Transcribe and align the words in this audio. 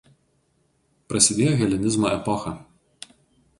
Prasidėjo 1.13 1.53
helenizmo 1.61 2.11
epocha. 2.17 2.57